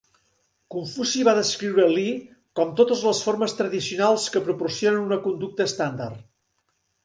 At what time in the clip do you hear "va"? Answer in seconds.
1.27-1.35